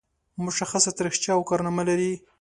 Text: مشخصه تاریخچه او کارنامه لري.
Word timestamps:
مشخصه 0.45 0.89
تاریخچه 0.97 1.29
او 1.35 1.41
کارنامه 1.49 1.83
لري. 1.89 2.11